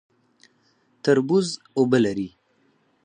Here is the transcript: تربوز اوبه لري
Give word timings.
تربوز 1.03 1.47
اوبه 1.77 1.97
لري 2.05 2.29